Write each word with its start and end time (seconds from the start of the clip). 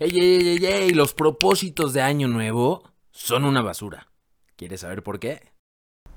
Ey, 0.00 0.10
ey, 0.10 0.48
ey, 0.48 0.66
ey, 0.66 0.90
los 0.90 1.14
propósitos 1.14 1.92
de 1.92 2.02
Año 2.02 2.26
Nuevo 2.26 2.82
son 3.12 3.44
una 3.44 3.62
basura. 3.62 4.08
¿Quieres 4.56 4.80
saber 4.80 5.04
por 5.04 5.20
qué? 5.20 5.52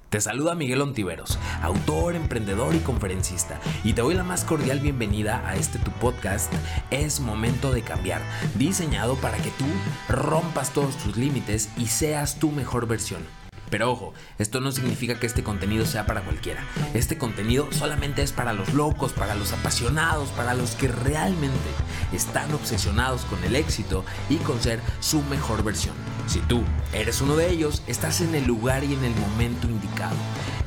Te 0.09 0.19
saluda 0.19 0.55
Miguel 0.55 0.81
Ontiveros, 0.81 1.37
autor, 1.61 2.15
emprendedor 2.15 2.73
y 2.73 2.79
conferencista, 2.79 3.59
y 3.83 3.93
te 3.93 4.01
doy 4.01 4.15
la 4.15 4.23
más 4.23 4.45
cordial 4.45 4.79
bienvenida 4.79 5.47
a 5.47 5.57
este 5.57 5.77
tu 5.77 5.91
podcast 5.91 6.51
Es 6.89 7.19
Momento 7.19 7.71
de 7.71 7.83
Cambiar, 7.83 8.23
diseñado 8.55 9.15
para 9.17 9.37
que 9.37 9.51
tú 9.51 9.65
rompas 10.09 10.73
todos 10.73 10.97
tus 10.97 11.15
límites 11.15 11.69
y 11.77 11.85
seas 11.85 12.39
tu 12.39 12.49
mejor 12.49 12.87
versión. 12.87 13.27
Pero 13.69 13.91
ojo, 13.91 14.13
esto 14.39 14.61
no 14.61 14.71
significa 14.71 15.19
que 15.19 15.27
este 15.27 15.43
contenido 15.43 15.85
sea 15.85 16.05
para 16.05 16.21
cualquiera. 16.21 16.63
Este 16.93 17.17
contenido 17.17 17.67
solamente 17.71 18.21
es 18.21 18.31
para 18.31 18.53
los 18.53 18.73
locos, 18.73 19.11
para 19.13 19.35
los 19.35 19.51
apasionados, 19.51 20.29
para 20.29 20.53
los 20.53 20.75
que 20.75 20.87
realmente 20.87 21.69
están 22.13 22.53
obsesionados 22.53 23.21
con 23.25 23.43
el 23.43 23.55
éxito 23.55 24.05
y 24.29 24.37
con 24.37 24.61
ser 24.61 24.79
su 25.01 25.21
mejor 25.23 25.63
versión. 25.63 25.95
Si 26.27 26.39
tú 26.39 26.63
eres 26.93 27.21
uno 27.21 27.35
de 27.35 27.49
ellos, 27.49 27.83
estás 27.87 28.21
en 28.21 28.35
el 28.35 28.45
lugar 28.45 28.83
y 28.83 28.93
en 28.93 29.03
el 29.03 29.15
momento 29.15 29.67
indicado. 29.67 30.15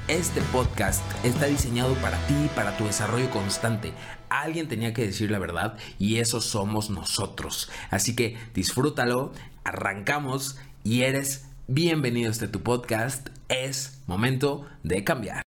Este 0.08 0.40
podcast 0.52 1.02
está 1.24 1.46
diseñado 1.46 1.94
para 1.96 2.18
ti, 2.26 2.50
para 2.56 2.76
tu 2.76 2.84
desarrollo 2.84 3.30
constante. 3.30 3.92
Alguien 4.28 4.68
tenía 4.68 4.92
que 4.92 5.06
decir 5.06 5.30
la 5.30 5.38
verdad 5.38 5.76
y 5.98 6.16
eso 6.16 6.40
somos 6.40 6.90
nosotros. 6.90 7.70
Así 7.90 8.16
que 8.16 8.36
disfrútalo, 8.52 9.32
arrancamos 9.62 10.58
y 10.82 11.02
eres 11.02 11.49
Bienvenidos 11.72 12.30
a 12.30 12.46
este 12.46 12.48
tu 12.48 12.64
podcast. 12.64 13.28
Es 13.48 14.02
momento 14.08 14.66
de 14.82 15.04
cambiar. 15.04 15.44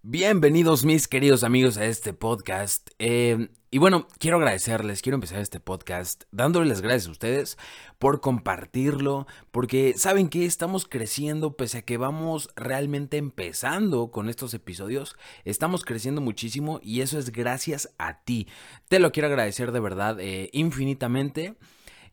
Bienvenidos 0.00 0.84
mis 0.84 1.08
queridos 1.08 1.42
amigos 1.42 1.76
a 1.76 1.86
este 1.86 2.12
podcast. 2.12 2.88
Eh, 3.00 3.48
y 3.68 3.78
bueno, 3.78 4.06
quiero 4.20 4.36
agradecerles, 4.36 5.02
quiero 5.02 5.16
empezar 5.16 5.40
este 5.40 5.58
podcast 5.58 6.22
dándoles 6.30 6.68
las 6.68 6.82
gracias 6.82 7.08
a 7.08 7.10
ustedes 7.10 7.58
por 7.98 8.20
compartirlo, 8.20 9.26
porque 9.50 9.94
saben 9.96 10.28
que 10.28 10.46
estamos 10.46 10.86
creciendo 10.86 11.56
pese 11.56 11.78
a 11.78 11.82
que 11.82 11.96
vamos 11.96 12.50
realmente 12.54 13.16
empezando 13.16 14.12
con 14.12 14.28
estos 14.28 14.54
episodios, 14.54 15.16
estamos 15.44 15.84
creciendo 15.84 16.20
muchísimo 16.20 16.78
y 16.80 17.00
eso 17.00 17.18
es 17.18 17.32
gracias 17.32 17.92
a 17.98 18.22
ti. 18.22 18.46
Te 18.88 19.00
lo 19.00 19.10
quiero 19.10 19.26
agradecer 19.26 19.72
de 19.72 19.80
verdad 19.80 20.20
eh, 20.20 20.48
infinitamente. 20.52 21.56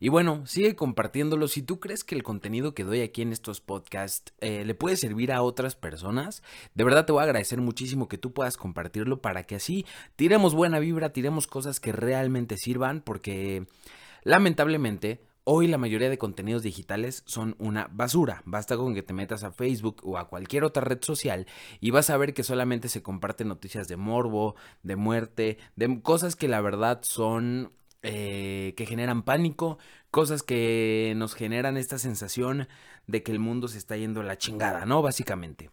Y 0.00 0.08
bueno, 0.08 0.46
sigue 0.46 0.76
compartiéndolo. 0.76 1.48
Si 1.48 1.62
tú 1.62 1.80
crees 1.80 2.04
que 2.04 2.14
el 2.14 2.22
contenido 2.22 2.74
que 2.74 2.84
doy 2.84 3.00
aquí 3.00 3.22
en 3.22 3.32
estos 3.32 3.60
podcasts 3.60 4.32
eh, 4.40 4.64
le 4.64 4.74
puede 4.74 4.96
servir 4.96 5.32
a 5.32 5.42
otras 5.42 5.74
personas, 5.74 6.42
de 6.74 6.84
verdad 6.84 7.04
te 7.04 7.12
voy 7.12 7.20
a 7.20 7.24
agradecer 7.24 7.60
muchísimo 7.60 8.08
que 8.08 8.18
tú 8.18 8.32
puedas 8.32 8.56
compartirlo 8.56 9.20
para 9.20 9.44
que 9.44 9.56
así 9.56 9.86
tiremos 10.16 10.54
buena 10.54 10.78
vibra, 10.78 11.12
tiremos 11.12 11.46
cosas 11.46 11.80
que 11.80 11.92
realmente 11.92 12.56
sirvan, 12.56 13.00
porque 13.00 13.66
lamentablemente 14.22 15.20
Hoy 15.50 15.66
la 15.66 15.78
mayoría 15.78 16.10
de 16.10 16.18
contenidos 16.18 16.62
digitales 16.62 17.22
son 17.24 17.56
una 17.58 17.88
basura. 17.90 18.42
Basta 18.44 18.76
con 18.76 18.94
que 18.94 19.02
te 19.02 19.14
metas 19.14 19.44
a 19.44 19.50
Facebook 19.50 20.02
o 20.04 20.18
a 20.18 20.28
cualquier 20.28 20.62
otra 20.62 20.84
red 20.84 20.98
social 21.00 21.46
y 21.80 21.90
vas 21.90 22.10
a 22.10 22.18
ver 22.18 22.34
que 22.34 22.42
solamente 22.42 22.90
se 22.90 23.02
comparten 23.02 23.48
noticias 23.48 23.88
de 23.88 23.96
morbo, 23.96 24.56
de 24.82 24.96
muerte, 24.96 25.56
de 25.74 26.02
cosas 26.02 26.36
que 26.36 26.48
la 26.48 26.60
verdad 26.60 27.00
son 27.00 27.72
eh, 28.02 28.74
que 28.76 28.86
generan 28.86 29.22
pánico, 29.22 29.78
cosas 30.10 30.42
que 30.42 31.14
nos 31.16 31.34
generan 31.34 31.76
esta 31.76 31.98
sensación 31.98 32.68
de 33.06 33.22
que 33.22 33.32
el 33.32 33.40
mundo 33.40 33.68
se 33.68 33.78
está 33.78 33.96
yendo 33.96 34.20
a 34.20 34.24
la 34.24 34.38
chingada, 34.38 34.86
¿no? 34.86 35.02
Básicamente. 35.02 35.70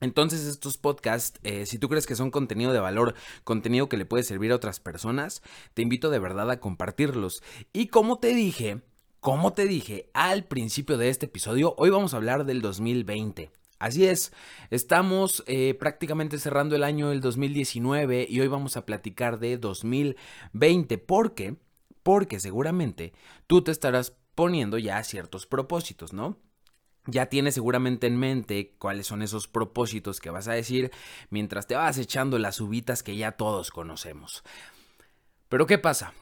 Entonces 0.00 0.44
estos 0.44 0.76
podcasts, 0.76 1.40
eh, 1.44 1.66
si 1.66 1.78
tú 1.78 1.88
crees 1.88 2.06
que 2.06 2.16
son 2.16 2.30
contenido 2.30 2.72
de 2.72 2.80
valor, 2.80 3.14
contenido 3.44 3.88
que 3.88 3.96
le 3.96 4.04
puede 4.04 4.22
servir 4.22 4.52
a 4.52 4.56
otras 4.56 4.78
personas, 4.80 5.42
te 5.72 5.82
invito 5.82 6.10
de 6.10 6.18
verdad 6.18 6.50
a 6.50 6.60
compartirlos. 6.60 7.42
Y 7.72 7.86
como 7.86 8.18
te 8.18 8.34
dije, 8.34 8.82
como 9.20 9.54
te 9.54 9.64
dije 9.64 10.10
al 10.12 10.44
principio 10.44 10.98
de 10.98 11.08
este 11.08 11.26
episodio, 11.26 11.74
hoy 11.78 11.88
vamos 11.88 12.12
a 12.12 12.18
hablar 12.18 12.44
del 12.44 12.60
2020. 12.60 13.50
Así 13.78 14.06
es, 14.06 14.32
estamos 14.70 15.42
eh, 15.46 15.74
prácticamente 15.74 16.38
cerrando 16.38 16.76
el 16.76 16.84
año 16.84 17.10
del 17.10 17.20
2019 17.20 18.26
y 18.28 18.40
hoy 18.40 18.48
vamos 18.48 18.76
a 18.76 18.86
platicar 18.86 19.38
de 19.38 19.58
2020. 19.58 20.98
¿Por 20.98 21.34
qué? 21.34 21.56
Porque 22.02 22.40
seguramente 22.40 23.12
tú 23.46 23.62
te 23.62 23.72
estarás 23.72 24.16
poniendo 24.34 24.78
ya 24.78 25.02
ciertos 25.02 25.46
propósitos, 25.46 26.12
¿no? 26.12 26.38
Ya 27.06 27.26
tienes 27.26 27.54
seguramente 27.54 28.06
en 28.06 28.16
mente 28.16 28.74
cuáles 28.78 29.06
son 29.06 29.22
esos 29.22 29.48
propósitos 29.48 30.20
que 30.20 30.30
vas 30.30 30.48
a 30.48 30.52
decir 30.52 30.90
mientras 31.28 31.66
te 31.66 31.74
vas 31.74 31.98
echando 31.98 32.38
las 32.38 32.60
uvitas 32.60 33.02
que 33.02 33.16
ya 33.16 33.32
todos 33.32 33.70
conocemos. 33.70 34.42
Pero 35.48 35.66
¿qué 35.66 35.78
pasa? 35.78 36.14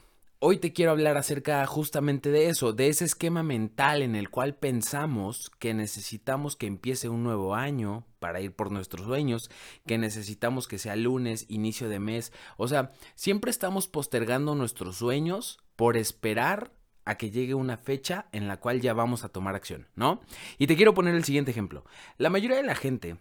Hoy 0.45 0.57
te 0.57 0.73
quiero 0.73 0.91
hablar 0.91 1.15
acerca 1.15 1.65
justamente 1.65 2.29
de 2.29 2.49
eso, 2.49 2.73
de 2.73 2.89
ese 2.89 3.05
esquema 3.05 3.43
mental 3.43 4.01
en 4.01 4.13
el 4.13 4.29
cual 4.29 4.55
pensamos 4.55 5.49
que 5.57 5.73
necesitamos 5.73 6.57
que 6.57 6.67
empiece 6.67 7.07
un 7.07 7.23
nuevo 7.23 7.55
año 7.55 8.05
para 8.19 8.41
ir 8.41 8.53
por 8.53 8.69
nuestros 8.69 9.07
sueños, 9.07 9.49
que 9.87 9.97
necesitamos 9.97 10.67
que 10.67 10.79
sea 10.79 10.97
lunes, 10.97 11.45
inicio 11.47 11.87
de 11.87 11.99
mes, 11.99 12.33
o 12.57 12.67
sea, 12.67 12.91
siempre 13.15 13.51
estamos 13.51 13.87
postergando 13.87 14.53
nuestros 14.53 14.97
sueños 14.97 15.59
por 15.77 15.95
esperar 15.95 16.73
a 17.05 17.15
que 17.15 17.31
llegue 17.31 17.53
una 17.53 17.77
fecha 17.77 18.25
en 18.33 18.49
la 18.49 18.57
cual 18.57 18.81
ya 18.81 18.93
vamos 18.93 19.23
a 19.23 19.29
tomar 19.29 19.55
acción, 19.55 19.87
¿no? 19.95 20.19
Y 20.57 20.67
te 20.67 20.75
quiero 20.75 20.93
poner 20.93 21.15
el 21.15 21.23
siguiente 21.23 21.51
ejemplo. 21.51 21.85
La 22.17 22.29
mayoría 22.29 22.57
de 22.57 22.63
la 22.63 22.75
gente 22.75 23.15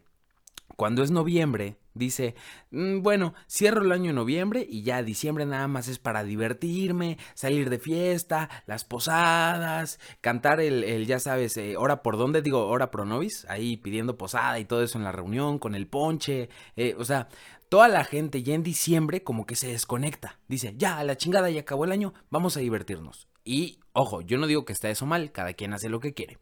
cuando 0.77 1.03
es 1.03 1.11
noviembre, 1.11 1.77
dice, 1.95 2.35
mm, 2.71 3.03
bueno, 3.03 3.35
cierro 3.49 3.83
el 3.83 3.93
año 3.93 4.11
en 4.11 4.17
noviembre 4.17 4.67
y 4.69 4.83
ya 4.83 5.03
diciembre 5.03 5.47
nada 5.47 5.69
más 5.69 5.89
es 5.89 5.99
para 5.99 6.25
divertirme, 6.25 7.19
salir 7.35 7.71
de 7.71 7.79
fiesta, 7.79 8.49
las 8.67 8.85
posadas, 8.85 10.01
cantar 10.21 10.61
el, 10.61 11.07
ya 11.07 11.19
sabes, 11.19 11.57
eh, 11.57 11.77
hora 11.77 12.03
por 12.03 12.17
dónde, 12.17 12.43
digo, 12.43 12.67
hora 12.67 12.91
pro 12.91 13.05
novis, 13.05 13.47
ahí 13.49 13.77
pidiendo 13.77 14.17
posada 14.17 14.59
y 14.59 14.65
todo 14.65 14.83
eso 14.83 14.99
en 14.99 15.05
la 15.05 15.13
reunión, 15.13 15.59
con 15.59 15.75
el 15.75 15.87
ponche, 15.87 16.49
eh, 16.77 16.95
o 16.99 17.05
sea, 17.05 17.29
toda 17.69 17.89
la 17.89 18.05
gente 18.05 18.43
ya 18.43 18.55
en 18.55 18.63
diciembre 18.63 19.23
como 19.23 19.47
que 19.47 19.57
se 19.57 19.69
desconecta, 19.69 20.39
dice, 20.49 20.75
ya, 20.77 20.99
a 20.99 21.05
la 21.05 21.17
chingada 21.17 21.51
ya 21.51 21.61
acabó 21.61 21.85
el 21.85 21.93
año, 21.93 22.15
vamos 22.31 22.57
a 22.57 22.61
divertirnos. 22.61 23.29
Y, 23.45 23.81
ojo, 23.93 24.21
yo 24.21 24.39
no 24.39 24.47
digo 24.47 24.65
que 24.65 24.73
está 24.73 24.89
eso 24.89 25.07
mal, 25.07 25.33
cada 25.33 25.55
quien 25.55 25.75
hace 25.75 25.89
lo 25.89 26.01
que 26.01 26.15
quiere. 26.15 26.39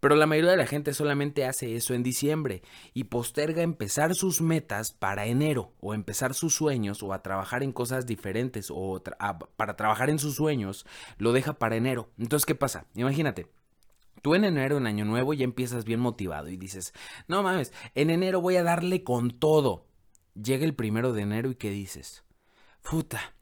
Pero 0.00 0.14
la 0.14 0.26
mayoría 0.26 0.52
de 0.52 0.56
la 0.56 0.66
gente 0.66 0.94
solamente 0.94 1.44
hace 1.44 1.74
eso 1.74 1.94
en 1.94 2.02
diciembre 2.02 2.62
y 2.94 3.04
posterga 3.04 3.62
empezar 3.62 4.14
sus 4.14 4.40
metas 4.40 4.92
para 4.92 5.26
enero 5.26 5.72
o 5.80 5.94
empezar 5.94 6.34
sus 6.34 6.54
sueños 6.54 7.02
o 7.02 7.12
a 7.12 7.22
trabajar 7.22 7.62
en 7.62 7.72
cosas 7.72 8.06
diferentes 8.06 8.68
o 8.70 9.02
para 9.56 9.76
trabajar 9.76 10.10
en 10.10 10.18
sus 10.18 10.36
sueños 10.36 10.86
lo 11.18 11.32
deja 11.32 11.54
para 11.54 11.76
enero. 11.76 12.10
Entonces, 12.18 12.46
¿qué 12.46 12.54
pasa? 12.54 12.86
Imagínate. 12.94 13.48
Tú 14.22 14.34
en 14.34 14.44
enero, 14.44 14.78
en 14.78 14.86
año 14.86 15.04
nuevo, 15.04 15.32
ya 15.32 15.44
empiezas 15.44 15.84
bien 15.84 16.00
motivado 16.00 16.48
y 16.48 16.56
dices, 16.56 16.92
no 17.28 17.42
mames, 17.42 17.72
en 17.94 18.10
enero 18.10 18.40
voy 18.40 18.56
a 18.56 18.64
darle 18.64 19.04
con 19.04 19.30
todo. 19.30 19.86
Llega 20.34 20.64
el 20.64 20.74
primero 20.74 21.12
de 21.12 21.22
enero 21.22 21.50
y 21.50 21.54
¿qué 21.54 21.70
dices? 21.70 22.24
Puta, 22.82 23.34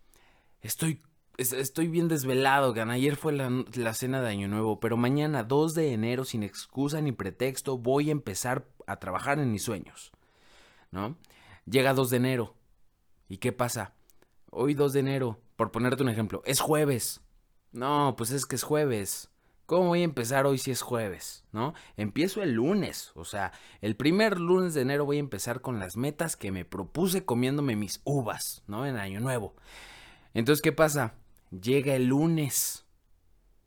estoy 0.60 1.02
Estoy 1.38 1.88
bien 1.88 2.08
desvelado, 2.08 2.72
gan. 2.72 2.90
Ayer 2.90 3.14
fue 3.16 3.32
la, 3.34 3.94
cena 3.94 4.22
de 4.22 4.28
Año 4.28 4.48
Nuevo, 4.48 4.80
pero 4.80 4.96
mañana, 4.96 5.42
2 5.42 5.74
de 5.74 5.92
enero, 5.92 6.24
sin 6.24 6.42
excusa 6.42 7.02
ni 7.02 7.12
pretexto, 7.12 7.76
voy 7.76 8.08
a 8.08 8.12
empezar 8.12 8.66
a 8.86 8.96
trabajar 8.96 9.38
en 9.38 9.52
mis 9.52 9.62
sueños. 9.62 10.12
¿No? 10.90 11.18
Llega 11.66 11.92
2 11.92 12.08
de 12.08 12.16
enero. 12.16 12.54
¿Y 13.28 13.36
qué 13.36 13.52
pasa? 13.52 13.92
Hoy 14.50 14.72
2 14.72 14.94
de 14.94 15.00
enero, 15.00 15.38
por 15.56 15.72
ponerte 15.72 16.02
un 16.02 16.08
ejemplo, 16.08 16.40
es 16.46 16.60
jueves. 16.60 17.20
No, 17.70 18.14
pues 18.16 18.30
es 18.30 18.46
que 18.46 18.56
es 18.56 18.62
jueves. 18.62 19.28
¿Cómo 19.66 19.88
voy 19.88 20.00
a 20.00 20.04
empezar 20.04 20.46
hoy 20.46 20.56
si 20.56 20.70
es 20.70 20.80
jueves? 20.80 21.44
¿No? 21.52 21.74
Empiezo 21.98 22.42
el 22.42 22.52
lunes. 22.52 23.12
O 23.14 23.24
sea, 23.24 23.52
el 23.82 23.96
primer 23.96 24.40
lunes 24.40 24.72
de 24.72 24.82
enero 24.82 25.04
voy 25.04 25.18
a 25.18 25.20
empezar 25.20 25.60
con 25.60 25.80
las 25.80 25.98
metas 25.98 26.36
que 26.36 26.50
me 26.50 26.64
propuse 26.64 27.26
comiéndome 27.26 27.76
mis 27.76 28.00
uvas, 28.04 28.62
¿no? 28.68 28.86
En 28.86 28.96
Año 28.96 29.20
Nuevo. 29.20 29.54
Entonces, 30.32 30.62
¿qué 30.62 30.72
pasa? 30.72 31.14
Llega 31.60 31.94
el 31.94 32.06
lunes 32.06 32.86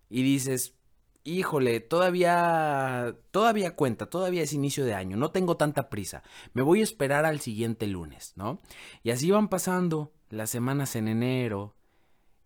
y 0.09 0.24
dices, 0.24 0.75
híjole, 1.24 1.80
todavía, 1.80 3.15
todavía 3.31 3.75
cuenta, 3.75 4.07
todavía 4.07 4.44
es 4.44 4.53
inicio 4.53 4.86
de 4.86 4.94
año, 4.94 5.18
no 5.18 5.31
tengo 5.31 5.57
tanta 5.57 5.89
prisa, 5.89 6.24
me 6.53 6.62
voy 6.62 6.81
a 6.81 6.83
esperar 6.83 7.25
al 7.25 7.39
siguiente 7.39 7.88
lunes, 7.88 8.33
¿no? 8.36 8.59
Y 9.03 9.12
así 9.12 9.30
van 9.31 9.50
pasando 9.50 10.13
las 10.30 10.50
semanas 10.50 10.95
en 10.95 11.07
enero. 11.07 11.75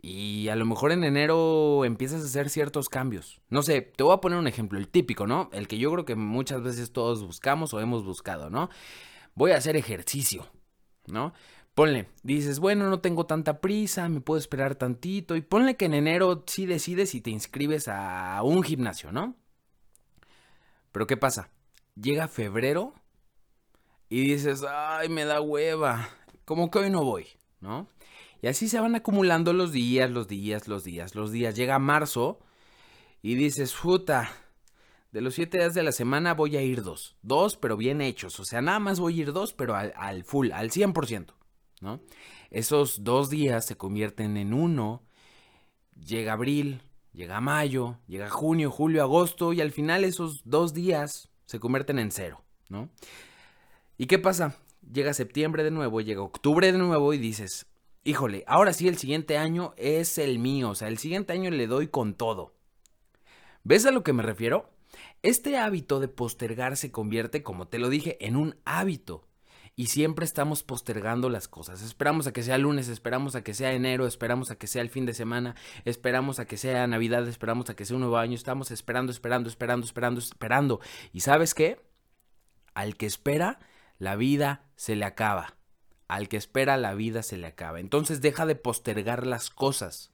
Y 0.05 0.49
a 0.49 0.57
lo 0.57 0.65
mejor 0.65 0.91
en 0.91 1.05
enero 1.05 1.85
empiezas 1.85 2.21
a 2.21 2.25
hacer 2.25 2.49
ciertos 2.49 2.89
cambios. 2.89 3.39
No 3.47 3.61
sé, 3.61 3.81
te 3.81 4.03
voy 4.03 4.13
a 4.13 4.19
poner 4.19 4.37
un 4.37 4.47
ejemplo, 4.47 4.77
el 4.77 4.89
típico, 4.89 5.27
¿no? 5.27 5.49
El 5.53 5.69
que 5.69 5.77
yo 5.77 5.93
creo 5.93 6.03
que 6.03 6.15
muchas 6.15 6.61
veces 6.61 6.91
todos 6.91 7.25
buscamos 7.25 7.73
o 7.73 7.79
hemos 7.79 8.03
buscado, 8.03 8.49
¿no? 8.49 8.69
Voy 9.33 9.51
a 9.51 9.57
hacer 9.57 9.77
ejercicio, 9.77 10.51
¿no? 11.07 11.33
Ponle, 11.75 12.07
dices, 12.21 12.59
bueno, 12.59 12.87
no 12.87 12.99
tengo 12.99 13.25
tanta 13.25 13.59
prisa, 13.59 14.07
me 14.07 14.21
puedo 14.21 14.37
esperar 14.37 14.75
tantito. 14.75 15.35
Y 15.35 15.41
ponle 15.41 15.75
que 15.75 15.85
en 15.85 15.95
enero 15.95 16.43
sí 16.45 16.67
decides 16.67 17.15
y 17.15 17.21
te 17.21 17.31
inscribes 17.31 17.87
a 17.87 18.41
un 18.43 18.61
gimnasio, 18.61 19.11
¿no? 19.11 19.35
Pero 20.91 21.07
¿qué 21.07 21.17
pasa? 21.17 21.49
Llega 21.95 22.27
febrero 22.27 22.93
y 24.07 24.21
dices, 24.21 24.63
ay, 24.69 25.09
me 25.09 25.25
da 25.25 25.41
hueva, 25.41 26.09
como 26.45 26.69
que 26.69 26.79
hoy 26.79 26.91
no 26.91 27.03
voy, 27.03 27.27
¿no? 27.59 27.87
Y 28.43 28.47
así 28.47 28.69
se 28.69 28.79
van 28.79 28.93
acumulando 28.93 29.53
los 29.53 29.71
días, 29.71 30.11
los 30.11 30.27
días, 30.27 30.67
los 30.67 30.83
días, 30.83 31.15
los 31.15 31.31
días. 31.31 31.55
Llega 31.55 31.79
marzo 31.79 32.39
y 33.23 33.33
dices, 33.33 33.73
puta, 33.73 34.29
de 35.11 35.21
los 35.21 35.33
siete 35.33 35.57
días 35.57 35.73
de 35.73 35.81
la 35.81 35.91
semana 35.91 36.35
voy 36.35 36.57
a 36.57 36.61
ir 36.61 36.83
dos. 36.83 37.15
Dos, 37.23 37.57
pero 37.57 37.77
bien 37.77 38.01
hechos. 38.01 38.39
O 38.39 38.45
sea, 38.45 38.61
nada 38.61 38.79
más 38.79 38.99
voy 38.99 39.17
a 39.17 39.21
ir 39.23 39.33
dos, 39.33 39.53
pero 39.53 39.75
al, 39.75 39.93
al 39.95 40.23
full, 40.23 40.51
al 40.51 40.69
100%. 40.69 41.33
Esos 42.49 43.03
dos 43.03 43.29
días 43.29 43.65
se 43.65 43.77
convierten 43.77 44.37
en 44.37 44.53
uno. 44.53 45.03
Llega 45.95 46.33
abril, 46.33 46.81
llega 47.13 47.41
mayo, 47.41 47.97
llega 48.07 48.29
junio, 48.29 48.71
julio, 48.71 49.01
agosto 49.03 49.53
y 49.53 49.61
al 49.61 49.71
final 49.71 50.03
esos 50.03 50.41
dos 50.45 50.73
días 50.73 51.29
se 51.45 51.59
convierten 51.59 51.99
en 51.99 52.11
cero, 52.11 52.43
¿no? 52.69 52.89
¿Y 53.97 54.07
qué 54.07 54.17
pasa? 54.19 54.57
Llega 54.91 55.13
septiembre 55.13 55.63
de 55.63 55.71
nuevo, 55.71 56.01
llega 56.01 56.21
octubre 56.21 56.71
de 56.71 56.77
nuevo 56.77 57.13
y 57.13 57.17
dices, 57.17 57.67
híjole, 58.03 58.43
ahora 58.47 58.73
sí 58.73 58.87
el 58.87 58.97
siguiente 58.97 59.37
año 59.37 59.73
es 59.77 60.17
el 60.17 60.39
mío, 60.39 60.71
o 60.71 60.75
sea, 60.75 60.87
el 60.87 60.97
siguiente 60.97 61.33
año 61.33 61.51
le 61.51 61.67
doy 61.67 61.87
con 61.87 62.15
todo. 62.15 62.53
¿Ves 63.63 63.85
a 63.85 63.91
lo 63.91 64.03
que 64.03 64.13
me 64.13 64.23
refiero? 64.23 64.69
Este 65.21 65.57
hábito 65.57 65.99
de 65.99 66.09
postergar 66.09 66.75
se 66.75 66.91
convierte, 66.91 67.43
como 67.43 67.67
te 67.67 67.79
lo 67.79 67.89
dije, 67.89 68.17
en 68.25 68.35
un 68.35 68.55
hábito 68.65 69.25
y 69.75 69.87
siempre 69.87 70.25
estamos 70.25 70.63
postergando 70.63 71.29
las 71.29 71.47
cosas. 71.47 71.81
Esperamos 71.81 72.27
a 72.27 72.33
que 72.33 72.43
sea 72.43 72.57
lunes, 72.57 72.89
esperamos 72.89 73.35
a 73.35 73.43
que 73.43 73.53
sea 73.53 73.73
enero, 73.73 74.05
esperamos 74.05 74.51
a 74.51 74.55
que 74.55 74.67
sea 74.67 74.81
el 74.81 74.89
fin 74.89 75.05
de 75.05 75.13
semana, 75.13 75.55
esperamos 75.85 76.39
a 76.39 76.45
que 76.45 76.57
sea 76.57 76.85
Navidad, 76.85 77.27
esperamos 77.27 77.69
a 77.69 77.75
que 77.75 77.85
sea 77.85 77.95
un 77.95 78.01
nuevo 78.01 78.17
año, 78.17 78.35
estamos 78.35 78.69
esperando, 78.71 79.11
esperando, 79.11 79.49
esperando, 79.49 79.85
esperando, 79.85 80.19
esperando. 80.19 80.79
¿Y 81.11 81.21
sabes 81.21 81.53
qué? 81.55 81.81
Al 82.75 82.95
que 82.97 83.07
espera, 83.07 83.59
la 83.97 84.15
vida 84.15 84.65
se 84.75 84.95
le 84.95 85.05
acaba. 85.05 85.55
Al 86.07 86.29
que 86.29 86.37
espera, 86.37 86.77
la 86.77 86.93
vida 86.93 87.23
se 87.23 87.37
le 87.37 87.47
acaba. 87.47 87.79
Entonces 87.79 88.21
deja 88.21 88.45
de 88.45 88.55
postergar 88.55 89.25
las 89.25 89.49
cosas. 89.49 90.11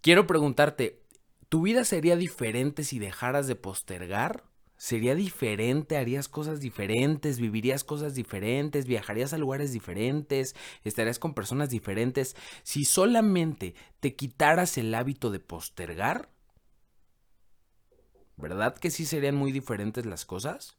Quiero 0.00 0.26
preguntarte, 0.26 1.02
¿tu 1.50 1.60
vida 1.60 1.84
sería 1.84 2.16
diferente 2.16 2.84
si 2.84 2.98
dejaras 2.98 3.46
de 3.46 3.56
postergar? 3.56 4.44
Sería 4.80 5.14
diferente, 5.14 5.98
harías 5.98 6.26
cosas 6.26 6.58
diferentes, 6.58 7.38
vivirías 7.38 7.84
cosas 7.84 8.14
diferentes, 8.14 8.86
viajarías 8.86 9.34
a 9.34 9.38
lugares 9.38 9.72
diferentes, 9.72 10.56
estarías 10.84 11.18
con 11.18 11.34
personas 11.34 11.68
diferentes. 11.68 12.34
Si 12.62 12.86
solamente 12.86 13.74
te 14.00 14.16
quitaras 14.16 14.78
el 14.78 14.94
hábito 14.94 15.30
de 15.30 15.38
postergar, 15.38 16.30
¿verdad 18.38 18.74
que 18.74 18.90
sí 18.90 19.04
serían 19.04 19.36
muy 19.36 19.52
diferentes 19.52 20.06
las 20.06 20.24
cosas? 20.24 20.78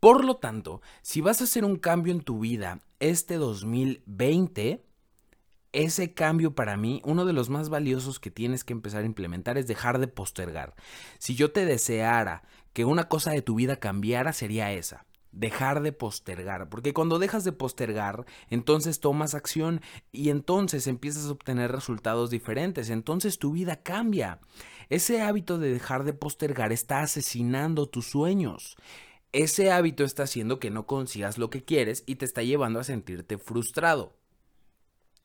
Por 0.00 0.24
lo 0.24 0.36
tanto, 0.36 0.80
si 1.02 1.20
vas 1.20 1.42
a 1.42 1.44
hacer 1.44 1.66
un 1.66 1.76
cambio 1.76 2.14
en 2.14 2.22
tu 2.22 2.38
vida 2.38 2.80
este 2.98 3.34
2020, 3.34 4.82
ese 5.74 6.14
cambio 6.14 6.54
para 6.54 6.76
mí, 6.76 7.02
uno 7.04 7.24
de 7.24 7.32
los 7.32 7.50
más 7.50 7.68
valiosos 7.68 8.20
que 8.20 8.30
tienes 8.30 8.64
que 8.64 8.72
empezar 8.72 9.02
a 9.02 9.06
implementar 9.06 9.58
es 9.58 9.66
dejar 9.66 9.98
de 9.98 10.08
postergar. 10.08 10.74
Si 11.18 11.34
yo 11.34 11.50
te 11.52 11.66
deseara 11.66 12.44
que 12.72 12.84
una 12.84 13.08
cosa 13.08 13.32
de 13.32 13.42
tu 13.42 13.56
vida 13.56 13.76
cambiara, 13.76 14.32
sería 14.32 14.72
esa. 14.72 15.04
Dejar 15.32 15.82
de 15.82 15.90
postergar, 15.90 16.68
porque 16.68 16.94
cuando 16.94 17.18
dejas 17.18 17.42
de 17.42 17.50
postergar, 17.50 18.24
entonces 18.50 19.00
tomas 19.00 19.34
acción 19.34 19.80
y 20.12 20.30
entonces 20.30 20.86
empiezas 20.86 21.26
a 21.26 21.32
obtener 21.32 21.72
resultados 21.72 22.30
diferentes, 22.30 22.88
entonces 22.88 23.40
tu 23.40 23.50
vida 23.50 23.82
cambia. 23.82 24.38
Ese 24.90 25.22
hábito 25.22 25.58
de 25.58 25.72
dejar 25.72 26.04
de 26.04 26.12
postergar 26.12 26.70
está 26.70 27.00
asesinando 27.00 27.88
tus 27.88 28.06
sueños. 28.06 28.76
Ese 29.32 29.72
hábito 29.72 30.04
está 30.04 30.22
haciendo 30.22 30.60
que 30.60 30.70
no 30.70 30.86
consigas 30.86 31.36
lo 31.36 31.50
que 31.50 31.64
quieres 31.64 32.04
y 32.06 32.14
te 32.14 32.24
está 32.24 32.44
llevando 32.44 32.78
a 32.78 32.84
sentirte 32.84 33.36
frustrado. 33.36 34.16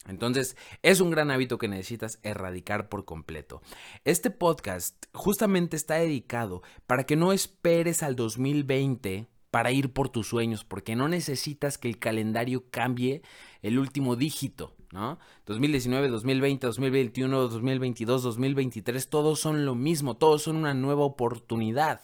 Entonces, 0.07 0.55
es 0.81 1.01
un 1.01 1.11
gran 1.11 1.29
hábito 1.29 1.57
que 1.57 1.67
necesitas 1.67 2.19
erradicar 2.23 2.89
por 2.89 3.05
completo. 3.05 3.61
Este 4.05 4.31
podcast 4.31 5.05
justamente 5.13 5.75
está 5.75 5.95
dedicado 5.95 6.63
para 6.87 7.03
que 7.03 7.15
no 7.15 7.33
esperes 7.33 8.01
al 8.01 8.15
2020 8.15 9.27
para 9.51 9.71
ir 9.71 9.91
por 9.93 10.09
tus 10.09 10.27
sueños, 10.27 10.63
porque 10.63 10.95
no 10.95 11.07
necesitas 11.07 11.77
que 11.77 11.87
el 11.89 11.99
calendario 11.99 12.65
cambie 12.69 13.21
el 13.61 13.79
último 13.79 14.15
dígito, 14.15 14.75
¿no? 14.91 15.19
2019, 15.45 16.07
2020, 16.09 16.67
2021, 16.67 17.47
2022, 17.47 18.23
2023, 18.23 19.09
todos 19.09 19.39
son 19.39 19.65
lo 19.65 19.75
mismo, 19.75 20.17
todos 20.17 20.43
son 20.43 20.55
una 20.55 20.73
nueva 20.73 21.03
oportunidad. 21.03 22.01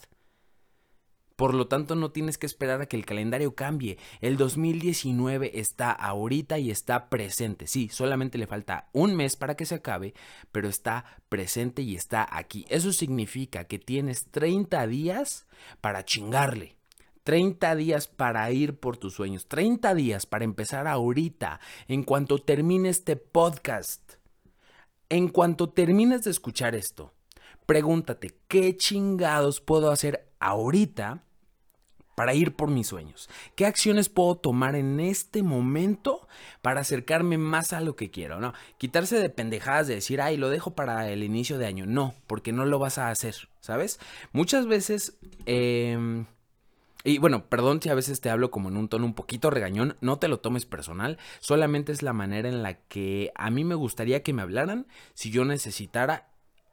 Por 1.36 1.52
lo 1.52 1.68
tanto, 1.68 1.94
no 1.94 2.10
tienes 2.10 2.38
que 2.38 2.46
esperar 2.46 2.80
a 2.80 2.86
que 2.86 2.96
el 2.96 3.04
calendario 3.04 3.54
cambie. 3.54 3.98
El 4.22 4.38
2019 4.38 5.60
está 5.60 5.92
ahorita 5.92 6.58
y 6.58 6.70
está 6.70 7.10
presente. 7.10 7.66
Sí, 7.66 7.90
solamente 7.90 8.38
le 8.38 8.46
falta 8.46 8.88
un 8.92 9.14
mes 9.14 9.36
para 9.36 9.54
que 9.54 9.66
se 9.66 9.74
acabe, 9.74 10.14
pero 10.50 10.68
está 10.68 11.04
presente 11.28 11.82
y 11.82 11.94
está 11.94 12.26
aquí. 12.30 12.64
Eso 12.70 12.90
significa 12.90 13.64
que 13.64 13.78
tienes 13.78 14.26
30 14.30 14.86
días 14.86 15.46
para 15.82 16.06
chingarle. 16.06 16.76
30 17.24 17.74
días 17.74 18.06
para 18.06 18.50
ir 18.52 18.78
por 18.78 18.96
tus 18.96 19.14
sueños. 19.14 19.46
30 19.46 19.94
días 19.94 20.24
para 20.26 20.44
empezar 20.44 20.86
ahorita, 20.86 21.60
en 21.86 22.02
cuanto 22.04 22.38
termine 22.38 22.88
este 22.88 23.16
podcast. 23.16 24.14
En 25.08 25.28
cuanto 25.28 25.68
termines 25.68 26.22
de 26.22 26.30
escuchar 26.30 26.74
esto, 26.74 27.12
pregúntate, 27.66 28.38
¿qué 28.48 28.76
chingados 28.76 29.60
puedo 29.60 29.90
hacer 29.90 30.28
ahorita 30.38 31.22
para 32.14 32.32
ir 32.34 32.54
por 32.54 32.70
mis 32.70 32.86
sueños? 32.86 33.28
¿Qué 33.56 33.66
acciones 33.66 34.08
puedo 34.08 34.36
tomar 34.36 34.76
en 34.76 35.00
este 35.00 35.42
momento 35.42 36.26
para 36.62 36.80
acercarme 36.80 37.36
más 37.38 37.72
a 37.72 37.80
lo 37.80 37.96
que 37.96 38.10
quiero? 38.10 38.40
No, 38.40 38.54
quitarse 38.78 39.18
de 39.18 39.28
pendejadas 39.28 39.88
de 39.88 39.96
decir, 39.96 40.20
ay, 40.20 40.36
lo 40.36 40.48
dejo 40.48 40.74
para 40.74 41.10
el 41.10 41.24
inicio 41.24 41.58
de 41.58 41.66
año. 41.66 41.84
No, 41.86 42.14
porque 42.26 42.52
no 42.52 42.64
lo 42.64 42.78
vas 42.78 42.98
a 42.98 43.10
hacer, 43.10 43.48
¿sabes? 43.60 44.00
Muchas 44.32 44.66
veces... 44.66 45.18
Em, 45.44 46.26
y 47.04 47.18
bueno, 47.18 47.48
perdón 47.48 47.80
si 47.80 47.88
a 47.88 47.94
veces 47.94 48.20
te 48.20 48.30
hablo 48.30 48.50
como 48.50 48.68
en 48.68 48.76
un 48.76 48.88
tono 48.88 49.06
un 49.06 49.14
poquito 49.14 49.48
regañón, 49.48 49.96
no 50.00 50.18
te 50.18 50.26
lo 50.26 50.40
tomes 50.40 50.66
personal, 50.66 51.18
solamente 51.38 51.92
es 51.92 52.02
la 52.02 52.12
manera 52.12 52.48
en 52.48 52.64
la 52.64 52.74
que 52.74 53.30
a 53.36 53.48
mí 53.50 53.62
me 53.62 53.76
gustaría 53.76 54.24
que 54.24 54.32
me 54.32 54.42
hablaran 54.42 54.88
si 55.14 55.30
yo 55.30 55.44
necesitara 55.44 56.30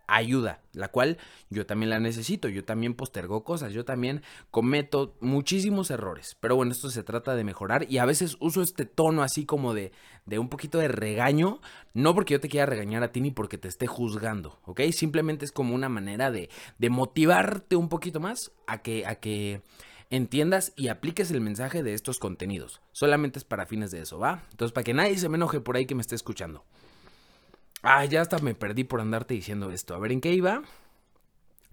ayuda, 0.07 0.61
la 0.73 0.89
cual 0.89 1.17
yo 1.49 1.65
también 1.65 1.89
la 1.89 1.99
necesito, 1.99 2.49
yo 2.49 2.63
también 2.63 2.93
postergo 2.93 3.43
cosas, 3.43 3.73
yo 3.73 3.85
también 3.85 4.21
cometo 4.51 5.15
muchísimos 5.21 5.91
errores, 5.91 6.37
pero 6.39 6.55
bueno, 6.55 6.71
esto 6.71 6.89
se 6.89 7.03
trata 7.03 7.35
de 7.35 7.43
mejorar 7.43 7.85
y 7.89 7.97
a 7.97 8.05
veces 8.05 8.37
uso 8.39 8.61
este 8.61 8.85
tono 8.85 9.23
así 9.23 9.45
como 9.45 9.73
de, 9.73 9.91
de 10.25 10.39
un 10.39 10.49
poquito 10.49 10.77
de 10.77 10.87
regaño, 10.87 11.61
no 11.93 12.13
porque 12.13 12.33
yo 12.33 12.39
te 12.39 12.49
quiera 12.49 12.65
regañar 12.65 13.03
a 13.03 13.11
ti 13.11 13.21
ni 13.21 13.31
porque 13.31 13.57
te 13.57 13.67
esté 13.67 13.87
juzgando, 13.87 14.59
¿ok? 14.65 14.81
Simplemente 14.91 15.45
es 15.45 15.51
como 15.51 15.75
una 15.75 15.89
manera 15.89 16.31
de, 16.31 16.49
de 16.77 16.89
motivarte 16.89 17.75
un 17.75 17.89
poquito 17.89 18.19
más 18.19 18.51
a 18.67 18.81
que, 18.81 19.05
a 19.05 19.15
que 19.15 19.61
entiendas 20.09 20.73
y 20.75 20.89
apliques 20.89 21.31
el 21.31 21.41
mensaje 21.41 21.81
de 21.81 21.93
estos 21.93 22.19
contenidos, 22.19 22.81
solamente 22.91 23.39
es 23.39 23.45
para 23.45 23.65
fines 23.65 23.91
de 23.91 24.01
eso, 24.01 24.19
¿va? 24.19 24.43
Entonces, 24.51 24.73
para 24.73 24.83
que 24.83 24.93
nadie 24.93 25.17
se 25.17 25.29
me 25.29 25.37
enoje 25.37 25.59
por 25.59 25.75
ahí 25.75 25.85
que 25.85 25.95
me 25.95 26.01
esté 26.01 26.15
escuchando. 26.15 26.65
Ah, 27.83 28.05
ya 28.05 28.21
hasta 28.21 28.39
me 28.39 28.55
perdí 28.55 28.85
por 28.85 29.01
andarte 29.01 29.33
diciendo 29.33 29.69
esto. 29.69 29.93
A 29.93 29.99
ver, 29.99 30.13
¿en 30.13 30.21
qué 30.21 30.33
iba? 30.33 30.63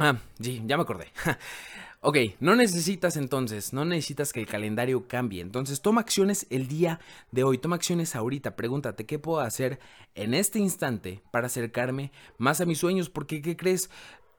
Ah, 0.00 0.17
sí, 0.40 0.61
ya 0.67 0.76
me 0.76 0.83
acordé. 0.83 1.07
ok, 2.00 2.17
no 2.40 2.57
necesitas 2.57 3.17
entonces, 3.17 3.73
no 3.73 3.85
necesitas 3.85 4.33
que 4.33 4.40
el 4.40 4.47
calendario 4.47 5.07
cambie. 5.07 5.40
Entonces 5.40 5.81
toma 5.83 6.00
acciones 6.00 6.49
el 6.50 6.67
día 6.67 6.99
de 7.31 7.45
hoy, 7.45 7.59
toma 7.59 7.76
acciones 7.76 8.17
ahorita. 8.17 8.57
Pregúntate 8.57 9.07
qué 9.07 9.21
puedo 9.21 9.38
hacer 9.38 9.79
en 10.17 10.35
este 10.35 10.59
instante 10.59 11.23
para 11.31 11.47
acercarme 11.47 12.11
más 12.38 12.61
a 12.61 12.67
mis 12.67 12.79
sueños. 12.79 13.09
Porque, 13.09 13.40
¿qué 13.40 13.57
crees? 13.57 13.88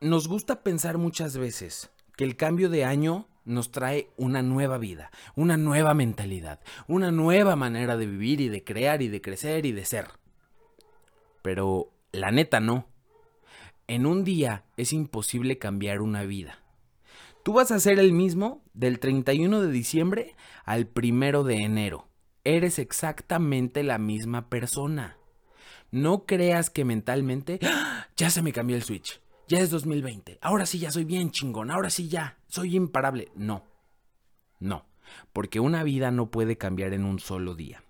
Nos 0.01 0.28
gusta 0.28 0.63
pensar 0.63 0.98
muchas 0.98 1.38
veces 1.38 1.90
que 2.18 2.25
el 2.25 2.36
cambio 2.36 2.70
de 2.70 2.84
año 2.84 3.28
nos 3.46 3.72
trae 3.72 4.10
una 4.18 4.42
nueva 4.42 4.78
vida, 4.78 5.10
una 5.36 5.56
nueva 5.56 5.94
mentalidad, 5.94 6.60
una 6.88 7.12
nueva 7.12 7.56
manera 7.56 7.96
de 7.96 8.08
vivir 8.08 8.42
y 8.42 8.50
de 8.50 8.63
crear 8.66 9.01
y 9.01 9.08
de 9.08 9.22
crecer 9.22 9.66
y 9.66 9.72
de 9.72 9.86
ser. 9.86 10.21
Pero 11.41 11.91
la 12.12 12.31
neta 12.31 12.60
no. 12.60 12.88
En 13.88 14.05
un 14.05 14.24
día 14.24 14.65
es 14.77 14.93
imposible 14.93 15.57
cambiar 15.57 16.01
una 16.01 16.24
vida. 16.24 16.60
Tú 17.43 17.53
vas 17.53 17.71
a 17.71 17.79
ser 17.79 18.00
el 18.00 18.13
mismo 18.13 18.63
del 18.74 19.00
31 19.00 19.62
de 19.62 19.71
diciembre 19.71 20.36
al 20.63 20.89
1 20.95 21.43
de 21.43 21.55
enero. 21.55 22.07
Eres 22.43 22.79
exactamente 22.79 23.83
la 23.83 23.98
misma 23.98 24.50
persona. 24.50 25.17
No 25.89 26.25
creas 26.25 26.69
que 26.69 26.86
mentalmente 26.86 27.60
¡Ah! 27.63 28.07
ya 28.15 28.29
se 28.29 28.41
me 28.41 28.53
cambió 28.53 28.75
el 28.75 28.83
switch. 28.83 29.21
Ya 29.48 29.60
es 29.60 29.69
2020. 29.69 30.39
Ahora 30.41 30.65
sí 30.65 30.79
ya 30.79 30.91
soy 30.91 31.03
bien 31.03 31.31
chingón. 31.31 31.71
Ahora 31.71 31.89
sí 31.89 32.07
ya. 32.07 32.38
Soy 32.48 32.75
imparable. 32.75 33.31
No. 33.36 33.65
No. 34.60 34.86
Porque 35.33 35.60
una 35.60 35.83
vida 35.83 36.12
no 36.12 36.31
puede 36.31 36.57
cambiar 36.57 36.93
en 36.93 37.03
un 37.03 37.19
solo 37.19 37.55
día. 37.55 37.83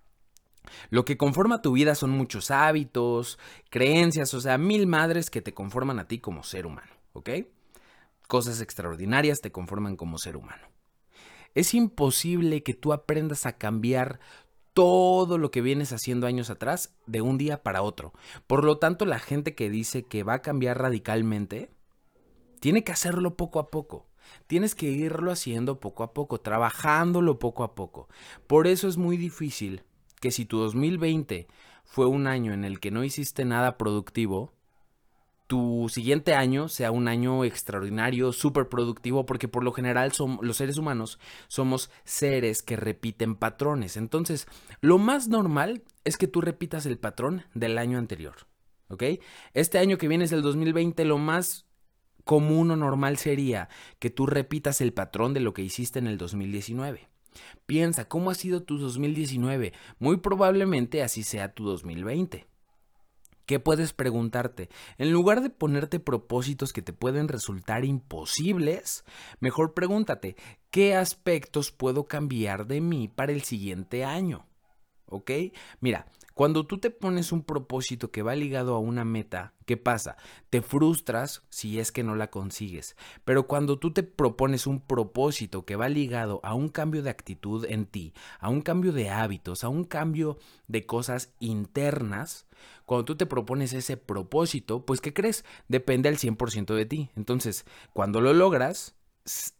Lo 0.89 1.05
que 1.05 1.17
conforma 1.17 1.61
tu 1.61 1.73
vida 1.73 1.95
son 1.95 2.11
muchos 2.11 2.51
hábitos, 2.51 3.39
creencias, 3.69 4.33
o 4.33 4.41
sea, 4.41 4.57
mil 4.57 4.87
madres 4.87 5.29
que 5.29 5.41
te 5.41 5.53
conforman 5.53 5.99
a 5.99 6.07
ti 6.07 6.19
como 6.19 6.43
ser 6.43 6.65
humano, 6.65 6.91
¿ok? 7.13 7.29
Cosas 8.27 8.61
extraordinarias 8.61 9.41
te 9.41 9.51
conforman 9.51 9.95
como 9.95 10.17
ser 10.17 10.37
humano. 10.37 10.67
Es 11.53 11.73
imposible 11.73 12.63
que 12.63 12.73
tú 12.73 12.93
aprendas 12.93 13.45
a 13.45 13.57
cambiar 13.57 14.19
todo 14.73 15.37
lo 15.37 15.51
que 15.51 15.61
vienes 15.61 15.91
haciendo 15.91 16.27
años 16.27 16.49
atrás 16.49 16.95
de 17.05 17.21
un 17.21 17.37
día 17.37 17.61
para 17.61 17.81
otro. 17.81 18.13
Por 18.47 18.63
lo 18.63 18.77
tanto, 18.77 19.05
la 19.05 19.19
gente 19.19 19.53
que 19.53 19.69
dice 19.69 20.03
que 20.03 20.23
va 20.23 20.35
a 20.35 20.41
cambiar 20.41 20.79
radicalmente, 20.79 21.71
tiene 22.61 22.83
que 22.83 22.93
hacerlo 22.93 23.35
poco 23.35 23.59
a 23.59 23.69
poco. 23.69 24.07
Tienes 24.47 24.75
que 24.75 24.85
irlo 24.85 25.31
haciendo 25.31 25.79
poco 25.79 26.03
a 26.03 26.13
poco, 26.13 26.39
trabajándolo 26.39 27.39
poco 27.39 27.63
a 27.63 27.75
poco. 27.75 28.07
Por 28.47 28.67
eso 28.67 28.87
es 28.87 28.97
muy 28.97 29.17
difícil 29.17 29.83
que 30.21 30.31
si 30.31 30.45
tu 30.45 30.59
2020 30.59 31.47
fue 31.83 32.05
un 32.05 32.27
año 32.27 32.53
en 32.53 32.63
el 32.63 32.79
que 32.79 32.91
no 32.91 33.03
hiciste 33.03 33.43
nada 33.43 33.77
productivo, 33.77 34.53
tu 35.47 35.89
siguiente 35.89 36.33
año 36.33 36.69
sea 36.69 36.91
un 36.91 37.09
año 37.09 37.43
extraordinario, 37.43 38.31
súper 38.31 38.69
productivo, 38.69 39.25
porque 39.25 39.49
por 39.49 39.65
lo 39.65 39.73
general 39.73 40.13
son, 40.13 40.39
los 40.41 40.55
seres 40.55 40.77
humanos 40.77 41.19
somos 41.49 41.91
seres 42.05 42.63
que 42.63 42.77
repiten 42.77 43.35
patrones. 43.35 43.97
Entonces, 43.97 44.47
lo 44.79 44.97
más 44.97 45.27
normal 45.27 45.83
es 46.05 46.15
que 46.15 46.27
tú 46.27 46.39
repitas 46.39 46.85
el 46.85 46.97
patrón 46.97 47.43
del 47.53 47.77
año 47.77 47.97
anterior. 47.97 48.47
¿Ok? 48.87 49.03
Este 49.53 49.79
año 49.79 49.97
que 49.97 50.07
viene 50.07 50.23
es 50.23 50.31
el 50.31 50.41
2020, 50.41 51.03
lo 51.03 51.17
más 51.17 51.65
común 52.23 52.71
o 52.71 52.77
normal 52.77 53.17
sería 53.17 53.67
que 53.99 54.09
tú 54.09 54.27
repitas 54.27 54.79
el 54.79 54.93
patrón 54.93 55.33
de 55.33 55.41
lo 55.41 55.53
que 55.53 55.63
hiciste 55.63 55.99
en 55.99 56.07
el 56.07 56.17
2019. 56.17 57.10
Piensa, 57.65 58.05
¿cómo 58.05 58.29
ha 58.31 58.35
sido 58.35 58.63
tu 58.63 58.77
2019? 58.77 59.73
Muy 59.99 60.17
probablemente 60.17 61.03
así 61.03 61.23
sea 61.23 61.53
tu 61.53 61.65
2020. 61.65 62.47
¿Qué 63.45 63.59
puedes 63.59 63.91
preguntarte? 63.91 64.69
En 64.97 65.11
lugar 65.11 65.41
de 65.41 65.49
ponerte 65.49 65.99
propósitos 65.99 66.71
que 66.71 66.81
te 66.81 66.93
pueden 66.93 67.27
resultar 67.27 67.83
imposibles, 67.83 69.03
mejor 69.39 69.73
pregúntate, 69.73 70.35
¿qué 70.69 70.95
aspectos 70.95 71.71
puedo 71.71 72.05
cambiar 72.05 72.67
de 72.67 72.79
mí 72.79 73.07
para 73.09 73.33
el 73.33 73.41
siguiente 73.41 74.05
año? 74.05 74.45
¿Ok? 75.11 75.31
Mira, 75.79 76.07
cuando 76.33 76.65
tú 76.65 76.77
te 76.79 76.89
pones 76.89 77.31
un 77.31 77.43
propósito 77.43 78.09
que 78.09 78.21
va 78.21 78.35
ligado 78.35 78.73
a 78.73 78.79
una 78.79 79.03
meta, 79.03 79.53
¿qué 79.65 79.75
pasa? 79.75 80.15
Te 80.49 80.61
frustras 80.61 81.43
si 81.49 81.79
es 81.79 81.91
que 81.91 82.03
no 82.03 82.15
la 82.15 82.31
consigues. 82.31 82.95
Pero 83.25 83.47
cuando 83.47 83.77
tú 83.77 83.91
te 83.91 84.03
propones 84.03 84.65
un 84.65 84.79
propósito 84.79 85.65
que 85.65 85.75
va 85.75 85.89
ligado 85.89 86.39
a 86.43 86.53
un 86.53 86.69
cambio 86.69 87.03
de 87.03 87.09
actitud 87.09 87.65
en 87.65 87.85
ti, 87.85 88.13
a 88.39 88.49
un 88.49 88.61
cambio 88.61 88.93
de 88.93 89.09
hábitos, 89.09 89.63
a 89.63 89.69
un 89.69 89.83
cambio 89.83 90.37
de 90.67 90.85
cosas 90.85 91.33
internas, 91.39 92.47
cuando 92.85 93.05
tú 93.05 93.17
te 93.17 93.25
propones 93.25 93.73
ese 93.73 93.97
propósito, 93.97 94.85
pues 94.85 95.01
¿qué 95.01 95.13
crees? 95.13 95.43
Depende 95.67 96.07
al 96.07 96.17
100% 96.17 96.73
de 96.73 96.85
ti. 96.85 97.09
Entonces, 97.15 97.65
cuando 97.93 98.21
lo 98.21 98.33
logras, 98.33 98.95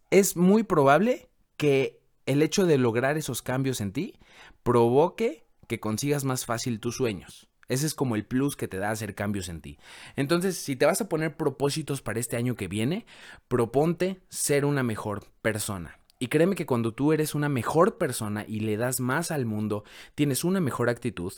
es 0.10 0.38
muy 0.38 0.64
probable 0.64 1.30
que 1.58 2.02
el 2.26 2.42
hecho 2.42 2.66
de 2.66 2.78
lograr 2.78 3.18
esos 3.18 3.42
cambios 3.42 3.82
en 3.82 3.92
ti 3.92 4.16
provoque 4.64 5.48
que 5.68 5.80
consigas 5.80 6.24
más 6.24 6.46
fácil 6.46 6.80
tus 6.80 6.98
sueños. 6.98 7.50
Ese 7.68 7.86
es 7.86 7.96
como 7.96 8.16
el 8.16 8.26
plus 8.26 8.58
que 8.58 8.68
te 8.68 8.78
da 8.78 8.90
hacer 8.90 9.16
cambios 9.16 9.48
en 9.48 9.62
ti. 9.62 9.80
Entonces, 10.18 10.58
si 10.58 10.76
te 10.76 10.86
vas 10.86 11.00
a 11.00 11.08
poner 11.08 11.38
propósitos 11.38 12.02
para 12.02 12.20
este 12.20 12.36
año 12.36 12.56
que 12.56 12.68
viene, 12.68 13.06
proponte 13.48 14.22
ser 14.28 14.66
una 14.66 14.84
mejor 14.84 15.32
persona. 15.42 15.98
Y 16.20 16.28
créeme 16.28 16.56
que 16.56 16.66
cuando 16.66 16.94
tú 16.94 17.14
eres 17.14 17.34
una 17.34 17.50
mejor 17.50 17.98
persona 17.98 18.46
y 18.48 18.60
le 18.60 18.78
das 18.78 19.00
más 19.00 19.32
al 19.32 19.46
mundo, 19.46 19.86
tienes 20.16 20.44
una 20.44 20.60
mejor 20.60 20.90
actitud, 20.90 21.34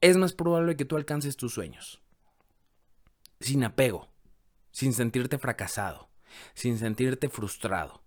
es 0.00 0.16
más 0.16 0.34
probable 0.34 0.76
que 0.76 0.84
tú 0.84 0.96
alcances 0.96 1.36
tus 1.36 1.54
sueños. 1.54 2.02
Sin 3.40 3.64
apego, 3.64 4.08
sin 4.70 4.92
sentirte 4.92 5.38
fracasado, 5.38 6.10
sin 6.54 6.78
sentirte 6.78 7.28
frustrado. 7.28 8.02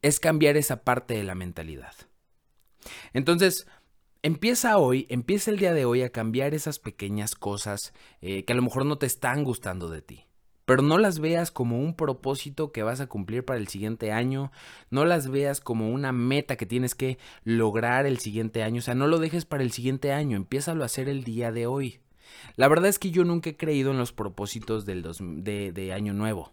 Es 0.00 0.20
cambiar 0.20 0.56
esa 0.56 0.84
parte 0.84 1.14
de 1.14 1.24
la 1.24 1.34
mentalidad. 1.34 1.94
Entonces, 3.12 3.66
empieza 4.22 4.78
hoy, 4.78 5.06
empieza 5.10 5.50
el 5.50 5.58
día 5.58 5.72
de 5.72 5.84
hoy 5.84 6.02
a 6.02 6.10
cambiar 6.10 6.54
esas 6.54 6.78
pequeñas 6.78 7.34
cosas 7.34 7.92
eh, 8.20 8.44
que 8.44 8.52
a 8.52 8.56
lo 8.56 8.62
mejor 8.62 8.86
no 8.86 8.98
te 8.98 9.06
están 9.06 9.44
gustando 9.44 9.88
de 9.88 10.02
ti. 10.02 10.24
Pero 10.64 10.82
no 10.82 10.98
las 10.98 11.18
veas 11.18 11.50
como 11.50 11.78
un 11.78 11.94
propósito 11.94 12.72
que 12.72 12.82
vas 12.82 13.00
a 13.00 13.06
cumplir 13.06 13.42
para 13.44 13.58
el 13.58 13.68
siguiente 13.68 14.12
año, 14.12 14.52
no 14.90 15.06
las 15.06 15.30
veas 15.30 15.60
como 15.60 15.88
una 15.88 16.12
meta 16.12 16.56
que 16.56 16.66
tienes 16.66 16.94
que 16.94 17.18
lograr 17.42 18.04
el 18.04 18.18
siguiente 18.18 18.62
año, 18.62 18.80
o 18.80 18.82
sea, 18.82 18.94
no 18.94 19.06
lo 19.06 19.18
dejes 19.18 19.46
para 19.46 19.62
el 19.62 19.72
siguiente 19.72 20.12
año, 20.12 20.36
empiézalo 20.36 20.82
a 20.82 20.86
hacer 20.86 21.08
el 21.08 21.24
día 21.24 21.52
de 21.52 21.66
hoy. 21.66 22.00
La 22.56 22.68
verdad 22.68 22.90
es 22.90 22.98
que 22.98 23.10
yo 23.10 23.24
nunca 23.24 23.48
he 23.48 23.56
creído 23.56 23.92
en 23.92 23.98
los 23.98 24.12
propósitos 24.12 24.84
del 24.84 25.02
de, 25.02 25.72
de 25.72 25.92
Año 25.94 26.12
Nuevo. 26.12 26.52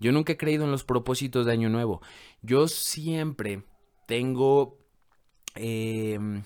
Yo 0.00 0.12
nunca 0.12 0.32
he 0.32 0.36
creído 0.38 0.64
en 0.64 0.70
los 0.70 0.84
propósitos 0.84 1.44
de 1.44 1.52
Año 1.52 1.68
Nuevo. 1.68 2.00
Yo 2.40 2.68
siempre 2.68 3.64
tengo 4.06 4.81
Em, 5.54 6.42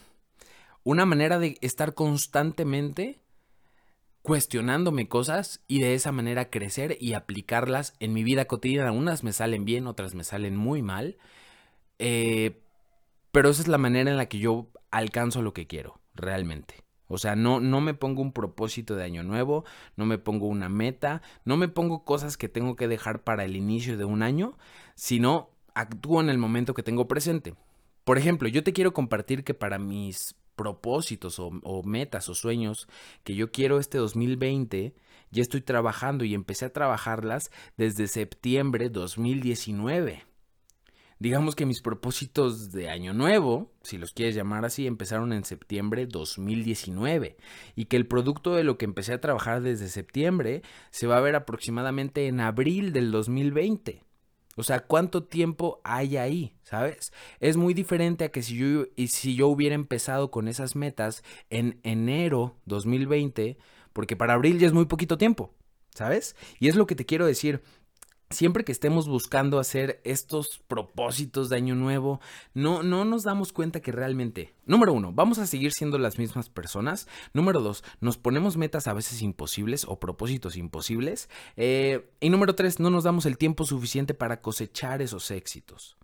una 0.85 1.05
manera 1.05 1.39
de 1.39 1.59
estar 1.61 1.95
constantemente 1.95 3.21
cuestionándome 4.23 5.09
cosas 5.09 5.63
y 5.69 5.81
de 5.81 5.95
esa 5.95 6.11
manera 6.11 6.51
crecer 6.51 6.97
y 7.01 7.13
aplicarlas 7.13 7.95
en 8.01 8.13
mi 8.13 8.25
vida 8.25 8.47
cotidiana. 8.47 8.91
Unas 8.91 9.23
me 9.23 9.33
salen 9.33 9.65
bien, 9.65 9.87
otras 9.87 10.15
me 10.15 10.25
salen 10.25 10.57
muy 10.57 10.83
mal. 10.83 11.17
Eh, 12.01 12.61
pero 13.31 13.51
esa 13.51 13.63
es 13.63 13.69
la 13.69 13.79
manera 13.79 14.11
en 14.11 14.17
la 14.17 14.27
que 14.27 14.39
yo 14.39 14.69
alcanzo 14.91 15.43
lo 15.43 15.53
que 15.53 15.67
quiero, 15.67 16.01
realmente. 16.15 16.83
O 17.09 17.19
sea, 17.19 17.37
no, 17.37 17.61
no 17.61 17.81
me 17.81 17.95
pongo 17.95 18.21
un 18.21 18.33
propósito 18.33 18.97
de 18.97 19.05
año 19.05 19.23
nuevo, 19.23 19.65
no 19.95 20.07
me 20.07 20.19
pongo 20.19 20.49
una 20.49 20.69
meta, 20.69 21.23
no 21.45 21.57
me 21.57 21.69
pongo 21.69 22.05
cosas 22.05 22.37
que 22.37 22.49
tengo 22.49 22.75
que 22.75 22.89
dejar 22.89 23.23
para 23.23 23.45
el 23.45 23.55
inicio 23.55 23.97
de 23.97 24.05
un 24.05 24.23
año, 24.23 24.59
sino 24.97 25.51
actúo 25.75 26.21
en 26.21 26.31
el 26.31 26.39
momento 26.39 26.75
que 26.75 26.83
tengo 26.83 27.07
presente. 27.07 27.55
Por 28.07 28.19
ejemplo, 28.19 28.49
yo 28.49 28.63
te 28.63 28.73
quiero 28.73 28.93
compartir 28.93 29.43
que 29.43 29.53
para 29.53 29.81
mis 29.81 30.37
propósitos 30.55 31.41
o, 31.41 31.83
metas 31.83 32.29
o 32.29 32.37
sueños 32.37 32.87
que 33.25 33.35
yo 33.35 33.51
quiero 33.51 33.81
este 33.81 33.99
2020, 33.99 34.95
ya 35.33 35.43
estoy 35.43 35.61
trabajando 35.61 36.25
y 36.25 36.33
empecé 36.33 36.67
a 36.67 36.73
trabajarlas 36.73 37.51
desde 37.77 38.07
septiembre 38.07 38.91
2019. 38.91 40.23
Digamos 41.19 41.57
que 41.57 41.67
mis 41.67 41.83
propósitos 41.83 42.71
de 42.71 42.91
año 42.91 43.13
nuevo, 43.13 43.73
si 43.83 43.99
los 43.99 44.13
quieres 44.13 44.37
llamar 44.37 44.65
así, 44.65 44.87
empezaron 44.87 45.33
en 45.33 45.43
septiembre 45.43 46.07
2019 46.07 47.37
y 47.75 47.87
que 47.87 47.97
el 47.97 48.07
producto 48.07 48.55
de 48.55 48.63
lo 48.63 48.79
que 48.79 48.85
empecé 48.85 49.15
a 49.15 49.21
trabajar 49.21 49.63
desde 49.63 49.89
septiembre 49.89 50.63
se 50.91 51.09
va 51.09 51.17
a 51.17 51.23
ver 51.23 51.35
aproximadamente 51.35 52.29
en 52.29 52.39
abril 52.39 52.93
del 52.93 53.11
2020. 53.11 54.06
O 54.57 54.63
sea, 54.63 54.81
¿cuánto 54.81 55.25
tiempo 55.25 55.81
hay 55.85 56.17
ahí? 56.17 56.57
¿Sabes? 56.63 57.13
Es 57.41 57.57
muy 57.57 57.75
diferente 57.75 58.25
a 58.25 58.31
que 58.31 58.43
si 58.43 58.57
yo, 58.57 58.85
si 59.07 59.37
yo 59.37 59.49
hubiera 59.49 59.75
empezado 59.75 60.31
con 60.31 60.49
esas 60.49 60.75
metas 60.75 61.23
en 61.51 61.79
enero 61.83 62.57
2020, 62.65 63.59
porque 63.93 64.17
para 64.17 64.35
abril 64.35 64.59
ya 64.59 64.67
es 64.67 64.73
muy 64.73 64.87
poquito 64.87 65.19
tiempo, 65.19 65.55
¿sabes? 65.95 66.37
Y 66.59 66.69
es 66.69 66.75
lo 66.75 66.87
que 66.87 66.95
te 66.95 67.07
quiero 67.07 67.27
decir 67.27 67.63
siempre 68.31 68.65
que 68.65 68.73
estemos 68.73 69.09
buscando 69.09 69.59
hacer 69.59 70.01
estos 70.05 70.63
propósitos 70.67 71.49
de 71.49 71.57
año 71.57 71.75
nuevo, 71.75 72.21
no, 72.55 72.83
no 72.83 73.05
nos 73.05 73.23
damos 73.23 73.53
cuenta 73.53 73.81
que 73.81 73.93
realmente, 73.93 74.55
número 74.65 74.93
uno, 74.93 75.13
vamos 75.13 75.39
a 75.39 75.47
seguir 75.47 75.73
siendo 75.73 75.99
las 75.99 76.19
mismas 76.19 76.49
personas. 76.49 77.07
Número 77.33 77.61
dos, 77.61 77.85
nos 78.01 78.19
ponemos 78.19 78.57
metas 78.57 78.87
a 78.89 78.95
veces 78.95 79.23
imposibles 79.23 79.85
o 79.87 79.99
propósitos 79.99 80.57
imposibles. 80.57 81.29
Eh, 81.57 82.11
y 82.21 82.31
número 82.31 82.55
tres, 82.55 82.81
no 82.81 82.91
nos 82.91 83.05
damos 83.05 83.27
el 83.27 83.39
tiempo 83.39 83.65
suficiente 83.65 84.15
para 84.15 84.41
cosechar 84.41 85.03
esos 85.03 85.31
éxitos. 85.31 85.97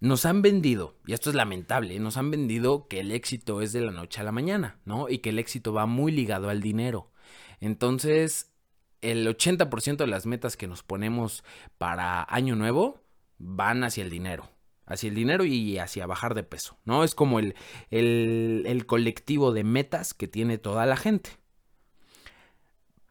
Nos 0.00 0.26
han 0.26 0.42
vendido, 0.42 0.96
y 1.06 1.12
esto 1.14 1.30
es 1.30 1.36
lamentable, 1.36 1.98
nos 1.98 2.16
han 2.16 2.30
vendido 2.30 2.88
que 2.88 3.00
el 3.00 3.10
éxito 3.10 3.62
es 3.62 3.72
de 3.72 3.80
la 3.80 3.92
noche 3.92 4.20
a 4.20 4.24
la 4.24 4.32
mañana, 4.32 4.78
¿no? 4.84 5.08
Y 5.08 5.18
que 5.18 5.30
el 5.30 5.38
éxito 5.38 5.72
va 5.72 5.86
muy 5.86 6.12
ligado 6.12 6.50
al 6.50 6.60
dinero. 6.60 7.10
Entonces, 7.60 8.53
el 9.04 9.26
80% 9.26 9.98
de 9.98 10.06
las 10.06 10.26
metas 10.26 10.56
que 10.56 10.66
nos 10.66 10.82
ponemos 10.82 11.44
para 11.78 12.26
año 12.28 12.56
nuevo 12.56 13.02
van 13.38 13.84
hacia 13.84 14.02
el 14.02 14.10
dinero. 14.10 14.48
Hacia 14.86 15.08
el 15.08 15.14
dinero 15.14 15.44
y 15.44 15.78
hacia 15.78 16.06
bajar 16.06 16.34
de 16.34 16.42
peso, 16.42 16.76
¿no? 16.84 17.04
Es 17.04 17.14
como 17.14 17.38
el, 17.38 17.54
el, 17.90 18.86
colectivo 18.86 19.52
de 19.52 19.64
metas 19.64 20.12
que 20.12 20.28
tiene 20.28 20.58
toda 20.58 20.84
la 20.84 20.96
gente. 20.96 21.30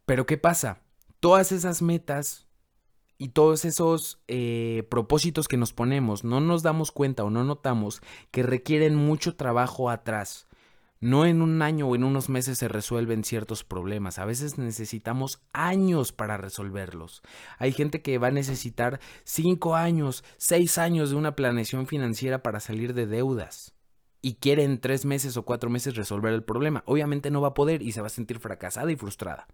Pero 0.06 0.28
¿qué 0.28 0.38
pasa? 0.38 0.82
Todas 1.20 1.52
esas 1.52 1.82
metas 1.82 2.46
y 3.18 3.30
todos 3.30 3.66
esos 3.66 4.22
eh, 4.28 4.86
propósitos 4.90 5.48
que 5.48 5.58
nos 5.58 5.74
ponemos, 5.74 6.24
no 6.24 6.42
nos 6.42 6.62
damos 6.62 6.92
cuenta 6.92 7.24
o 7.24 7.32
no 7.32 7.44
notamos 7.44 8.02
que 8.30 8.44
requieren 8.44 8.96
mucho 8.96 9.36
trabajo 9.36 9.90
atrás. 9.90 10.48
No 11.04 11.26
en 11.26 11.42
un 11.42 11.62
año 11.62 11.86
o 11.90 11.96
en 11.96 12.06
unos 12.06 12.30
meses 12.30 12.58
se 12.58 12.70
resuelven 12.70 13.26
ciertos 13.26 13.66
problemas, 13.66 14.20
a 14.20 14.26
veces 14.26 14.58
necesitamos 14.58 15.42
años 15.52 16.14
para 16.14 16.38
resolverlos. 16.38 17.24
Hay 17.58 17.74
gente 17.74 18.02
que 18.02 18.18
va 18.18 18.28
a 18.28 18.32
necesitar 18.32 19.02
cinco 19.26 19.76
años, 19.76 20.24
seis 20.38 20.78
años 20.78 21.10
de 21.10 21.18
una 21.18 21.36
planeación 21.36 21.88
financiera 21.88 22.42
para 22.42 22.62
salir 22.62 22.94
de 22.94 23.06
deudas 23.06 23.74
y 24.22 24.36
quiere 24.36 24.64
en 24.64 24.80
tres 24.80 25.04
meses 25.04 25.36
o 25.36 25.44
cuatro 25.44 25.70
meses 25.70 25.98
resolver 25.98 26.34
el 26.34 26.46
problema. 26.46 26.84
Obviamente 26.86 27.32
no 27.32 27.42
va 27.42 27.50
a 27.50 27.54
poder 27.54 27.82
y 27.82 27.92
se 27.92 28.00
va 28.00 28.08
a 28.08 28.10
sentir 28.10 28.40
fracasada 28.40 28.90
y 28.90 28.96
frustrada. 28.96 29.48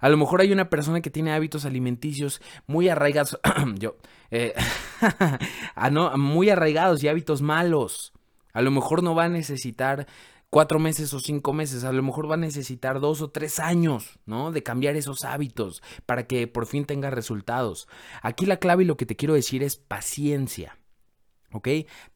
A 0.00 0.10
lo 0.10 0.18
mejor 0.18 0.42
hay 0.42 0.52
una 0.52 0.68
persona 0.68 1.00
que 1.00 1.08
tiene 1.08 1.32
hábitos 1.32 1.64
alimenticios 1.64 2.42
muy 2.66 2.90
arraigados, 2.90 3.40
yo, 3.78 3.96
eh, 4.30 4.52
ah, 5.76 6.16
muy 6.18 6.50
arraigados 6.50 7.02
y 7.02 7.08
hábitos 7.08 7.40
malos 7.40 8.12
A 8.52 8.60
lo 8.60 8.70
mejor 8.70 9.02
no 9.02 9.14
va 9.14 9.24
a 9.24 9.28
necesitar 9.30 10.06
cuatro 10.54 10.78
meses 10.78 11.12
o 11.12 11.18
cinco 11.18 11.52
meses, 11.52 11.82
a 11.82 11.90
lo 11.90 12.00
mejor 12.00 12.30
va 12.30 12.34
a 12.34 12.36
necesitar 12.36 13.00
dos 13.00 13.20
o 13.22 13.28
tres 13.28 13.58
años, 13.58 14.20
¿no? 14.24 14.52
De 14.52 14.62
cambiar 14.62 14.94
esos 14.94 15.24
hábitos 15.24 15.82
para 16.06 16.28
que 16.28 16.46
por 16.46 16.66
fin 16.66 16.84
tenga 16.84 17.10
resultados. 17.10 17.88
Aquí 18.22 18.46
la 18.46 18.58
clave 18.58 18.84
y 18.84 18.86
lo 18.86 18.96
que 18.96 19.04
te 19.04 19.16
quiero 19.16 19.34
decir 19.34 19.64
es 19.64 19.74
paciencia. 19.74 20.78
¿Ok? 21.50 21.68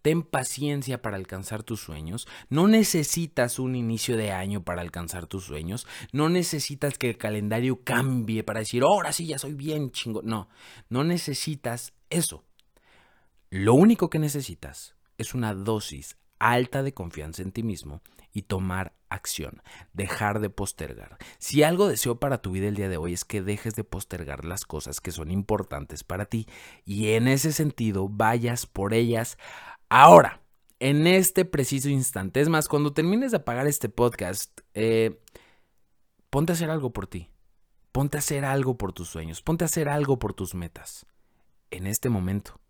Ten 0.03 0.23
paciencia 0.23 1.03
para 1.03 1.17
alcanzar 1.17 1.65
tus 1.65 1.81
sueños. 1.81 2.29
No 2.49 2.69
necesitas 2.69 3.59
un 3.59 3.75
inicio 3.75 4.17
de 4.17 4.31
año 4.31 4.63
para 4.63 4.83
alcanzar 4.83 5.27
tus 5.27 5.43
sueños. 5.43 5.89
No 6.13 6.29
necesitas 6.29 6.97
que 6.97 7.11
el 7.11 7.19
calendario 7.19 7.83
cambie 7.83 8.45
para 8.45 8.61
decir, 8.61 8.85
ahora 8.85 9.11
sí, 9.11 9.27
ya 9.27 9.41
soy 9.41 9.55
bien 9.55 9.91
chingo. 9.91 10.23
No, 10.23 10.49
no 10.89 11.03
necesitas 11.03 11.93
eso. 12.09 12.45
Lo 13.51 13.75
único 13.75 14.09
que 14.09 14.21
necesitas 14.21 14.95
es 15.17 15.35
una 15.35 15.55
dosis 15.55 16.17
alta 16.39 16.85
de 16.85 16.95
confianza 16.95 17.43
en 17.43 17.51
ti 17.51 17.65
mismo 17.65 18.01
y 18.39 18.43
tomar 18.43 18.95
acción, 19.09 19.63
dejar 19.93 20.39
de 20.39 20.49
postergar. 20.49 21.19
Si 21.39 21.65
algo 21.65 21.89
deseo 21.89 22.21
para 22.21 22.41
tu 22.41 22.53
vida 22.53 22.69
el 22.69 22.77
día 22.77 22.89
de 22.89 22.97
hoy 22.97 23.13
es 23.13 23.25
que 23.25 23.43
dejes 23.43 23.75
de 23.75 23.83
postergar 23.83 24.45
las 24.45 24.65
cosas 24.65 25.01
que 25.01 25.11
son 25.11 25.31
importantes 25.31 26.05
para 26.05 26.27
ti 26.27 26.47
y 26.85 27.09
en 27.13 27.27
ese 27.27 27.53
sentido 27.53 28.09
vayas 28.09 28.67
por 28.67 28.95
ellas 28.95 29.39
ahora, 29.89 30.43
en 30.79 31.09
este 31.09 31.45
preciso 31.45 31.89
instante. 31.89 32.41
Es 32.41 32.49
más, 32.49 32.69
cuando 32.69 32.93
termines 32.93 33.33
de 33.33 33.39
apagar 33.39 33.67
este 33.67 33.89
podcast, 33.89 34.61
eh, 34.75 35.21
ponte 36.31 36.53
a 36.53 36.55
hacer 36.55 36.71
algo 36.71 36.93
por 36.93 37.09
ti, 37.09 37.31
ponte 37.91 38.19
a 38.19 38.21
hacer 38.21 38.45
algo 38.45 38.79
por 38.79 38.93
tus 38.93 39.09
sueños, 39.09 39.43
ponte 39.43 39.65
a 39.65 39.67
hacer 39.67 39.89
algo 39.89 40.21
por 40.21 40.33
tus 40.33 40.55
metas. 40.55 41.07
En 41.71 41.89
este 41.89 42.09
momento, 42.09 42.61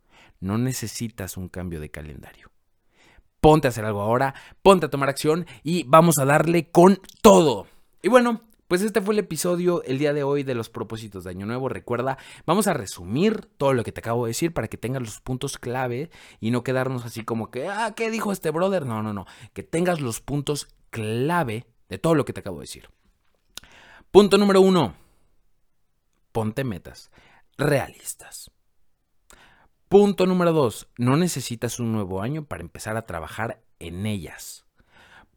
no 0.40 0.56
necesitas 0.56 1.36
un 1.36 1.50
cambio 1.50 1.78
de 1.78 1.90
calendario 1.90 2.50
ponte 3.40 3.68
a 3.68 3.70
hacer 3.70 3.84
algo 3.84 4.00
ahora, 4.00 4.34
ponte 4.62 4.86
a 4.86 4.90
tomar 4.90 5.08
acción 5.08 5.46
y 5.62 5.84
vamos 5.84 6.18
a 6.18 6.24
darle 6.24 6.70
con 6.70 7.00
todo. 7.22 7.66
Y 8.02 8.08
bueno, 8.08 8.42
pues 8.68 8.82
este 8.82 9.00
fue 9.00 9.14
el 9.14 9.20
episodio 9.20 9.82
el 9.84 9.98
día 9.98 10.12
de 10.12 10.22
hoy 10.22 10.42
de 10.42 10.54
los 10.54 10.68
propósitos 10.68 11.24
de 11.24 11.30
Año 11.30 11.46
Nuevo. 11.46 11.68
Recuerda, 11.68 12.18
vamos 12.44 12.66
a 12.66 12.74
resumir 12.74 13.48
todo 13.56 13.72
lo 13.72 13.82
que 13.82 13.92
te 13.92 14.00
acabo 14.00 14.26
de 14.26 14.30
decir 14.30 14.52
para 14.52 14.68
que 14.68 14.76
tengas 14.76 15.02
los 15.02 15.20
puntos 15.20 15.56
clave 15.56 16.10
y 16.38 16.50
no 16.50 16.62
quedarnos 16.62 17.04
así 17.06 17.24
como 17.24 17.50
que, 17.50 17.66
ah, 17.68 17.94
¿qué 17.96 18.10
dijo 18.10 18.30
este 18.30 18.50
brother? 18.50 18.84
No, 18.84 19.02
no, 19.02 19.14
no. 19.14 19.26
Que 19.54 19.62
tengas 19.62 20.00
los 20.00 20.20
puntos 20.20 20.68
clave 20.90 21.66
de 21.88 21.98
todo 21.98 22.14
lo 22.14 22.24
que 22.24 22.34
te 22.34 22.40
acabo 22.40 22.58
de 22.58 22.64
decir. 22.64 22.90
Punto 24.10 24.36
número 24.36 24.60
uno. 24.60 24.94
Ponte 26.32 26.62
metas 26.62 27.10
realistas. 27.56 28.50
Punto 29.88 30.26
número 30.26 30.52
dos, 30.52 30.86
no 30.98 31.16
necesitas 31.16 31.80
un 31.80 31.92
nuevo 31.92 32.20
año 32.20 32.44
para 32.44 32.62
empezar 32.62 32.98
a 32.98 33.06
trabajar 33.06 33.62
en 33.78 34.04
ellas. 34.04 34.66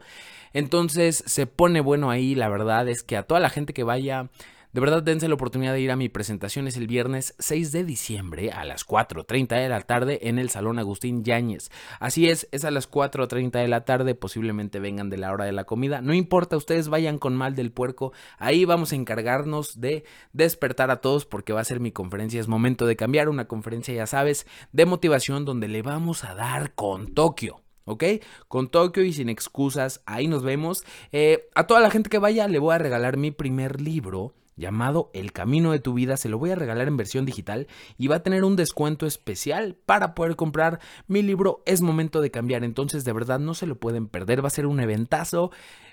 Entonces 0.53 1.21
se 1.27 1.47
pone 1.47 1.81
bueno 1.81 2.11
ahí, 2.11 2.33
la 2.33 2.47
verdad 2.47 2.87
es 2.87 3.03
que 3.03 3.17
a 3.17 3.23
toda 3.23 3.41
la 3.41 3.49
gente 3.49 3.73
que 3.73 3.83
vaya... 3.83 4.29
De 4.77 4.81
verdad, 4.81 5.01
dense 5.01 5.27
la 5.27 5.33
oportunidad 5.33 5.73
de 5.73 5.81
ir 5.81 5.89
a 5.89 5.95
mi 5.95 6.07
presentación. 6.07 6.67
Es 6.67 6.77
el 6.77 6.85
viernes 6.85 7.33
6 7.39 7.71
de 7.71 7.83
diciembre 7.83 8.51
a 8.51 8.63
las 8.63 8.85
4.30 8.85 9.59
de 9.59 9.69
la 9.69 9.81
tarde 9.81 10.19
en 10.29 10.37
el 10.37 10.51
Salón 10.51 10.77
Agustín 10.77 11.23
Yáñez. 11.23 11.71
Así 11.99 12.29
es, 12.29 12.47
es 12.51 12.63
a 12.63 12.69
las 12.69 12.87
4.30 12.87 13.53
de 13.53 13.67
la 13.67 13.85
tarde. 13.85 14.13
Posiblemente 14.13 14.79
vengan 14.79 15.09
de 15.09 15.17
la 15.17 15.31
hora 15.31 15.45
de 15.45 15.51
la 15.51 15.63
comida. 15.63 16.01
No 16.01 16.13
importa, 16.13 16.57
ustedes 16.57 16.89
vayan 16.89 17.17
con 17.17 17.35
mal 17.35 17.55
del 17.55 17.71
puerco. 17.71 18.13
Ahí 18.37 18.65
vamos 18.65 18.91
a 18.91 18.97
encargarnos 18.97 19.81
de 19.81 20.03
despertar 20.31 20.91
a 20.91 21.01
todos 21.01 21.25
porque 21.25 21.53
va 21.53 21.61
a 21.61 21.65
ser 21.65 21.79
mi 21.79 21.91
conferencia. 21.91 22.39
Es 22.39 22.47
momento 22.47 22.85
de 22.85 22.95
cambiar. 22.95 23.29
Una 23.29 23.47
conferencia, 23.47 23.95
ya 23.95 24.05
sabes, 24.05 24.45
de 24.73 24.85
motivación 24.85 25.43
donde 25.43 25.69
le 25.69 25.81
vamos 25.81 26.23
a 26.23 26.35
dar 26.35 26.75
con 26.75 27.15
Tokio. 27.15 27.63
¿ok? 27.85 28.03
Con 28.47 28.69
Tokio 28.69 29.03
y 29.03 29.11
sin 29.11 29.29
excusas, 29.29 30.03
ahí 30.05 30.27
nos 30.27 30.43
vemos. 30.43 30.83
Eh, 31.11 31.49
a 31.55 31.65
toda 31.65 31.79
la 31.79 31.89
gente 31.89 32.11
que 32.11 32.19
vaya 32.19 32.47
le 32.47 32.59
voy 32.59 32.75
a 32.75 32.77
regalar 32.77 33.17
mi 33.17 33.31
primer 33.31 33.81
libro 33.81 34.35
llamado 34.57 35.09
El 35.13 35.31
Camino 35.31 35.71
de 35.71 35.79
tu 35.79 35.93
Vida. 35.93 36.17
Se 36.17 36.27
lo 36.27 36.37
voy 36.37 36.51
a 36.51 36.55
regalar 36.55 36.87
en 36.87 36.97
versión 36.97 37.25
digital 37.25 37.67
y 37.97 38.07
va 38.07 38.17
a 38.17 38.23
tener 38.23 38.43
un 38.43 38.57
descuento 38.57 39.05
especial 39.05 39.77
para 39.85 40.13
poder 40.13 40.35
comprar 40.35 40.79
mi 41.07 41.21
libro 41.21 41.61
Es 41.65 41.81
Momento 41.81 42.19
de 42.19 42.31
Cambiar. 42.31 42.63
Entonces, 42.63 43.05
de 43.05 43.13
verdad, 43.13 43.39
no 43.39 43.53
se 43.53 43.67
lo 43.67 43.75
pueden 43.75 44.07
perder. 44.07 44.43
Va 44.43 44.47
a 44.47 44.51
ser 44.51 44.65
un 44.65 44.79
eventazo. 44.79 45.51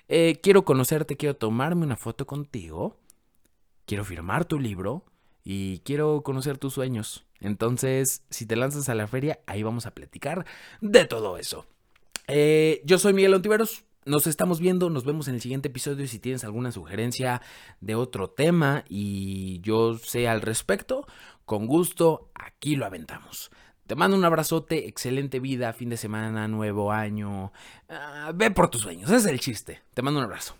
Eh, 0.08 0.40
quiero 0.42 0.64
conocerte, 0.64 1.16
quiero 1.16 1.36
tomarme 1.36 1.84
una 1.84 1.96
foto 1.96 2.26
contigo. 2.26 2.96
Quiero 3.86 4.04
firmar 4.04 4.46
tu 4.46 4.58
libro 4.58 5.04
y 5.44 5.80
quiero 5.80 6.22
conocer 6.22 6.58
tus 6.58 6.72
sueños. 6.72 7.26
Entonces, 7.40 8.24
si 8.30 8.46
te 8.46 8.56
lanzas 8.56 8.88
a 8.88 8.94
la 8.94 9.06
feria, 9.06 9.40
ahí 9.46 9.62
vamos 9.62 9.84
a 9.84 9.92
platicar 9.92 10.46
de 10.80 11.04
todo 11.04 11.36
eso. 11.36 11.66
Eh, 12.26 12.80
yo 12.84 12.98
soy 12.98 13.12
Miguel 13.12 13.34
Ontiveros. 13.34 13.84
Nos 14.06 14.26
estamos 14.26 14.60
viendo, 14.60 14.90
nos 14.90 15.04
vemos 15.04 15.28
en 15.28 15.36
el 15.36 15.40
siguiente 15.40 15.68
episodio. 15.68 16.06
Si 16.06 16.18
tienes 16.18 16.44
alguna 16.44 16.72
sugerencia 16.72 17.40
de 17.80 17.94
otro 17.94 18.28
tema 18.28 18.84
y 18.86 19.60
yo 19.60 19.96
sé 19.96 20.28
al 20.28 20.42
respecto, 20.42 21.06
con 21.46 21.66
gusto, 21.66 22.30
aquí 22.34 22.76
lo 22.76 22.84
aventamos. 22.84 23.50
Te 23.86 23.94
mando 23.94 24.16
un 24.16 24.24
abrazote, 24.24 24.88
excelente 24.88 25.40
vida, 25.40 25.72
fin 25.72 25.88
de 25.88 25.96
semana, 25.96 26.48
nuevo 26.48 26.92
año. 26.92 27.52
Ah, 27.88 28.32
ve 28.34 28.50
por 28.50 28.68
tus 28.68 28.82
sueños, 28.82 29.10
ese 29.10 29.16
es 29.16 29.26
el 29.26 29.40
chiste. 29.40 29.82
Te 29.94 30.02
mando 30.02 30.20
un 30.20 30.24
abrazo. 30.24 30.54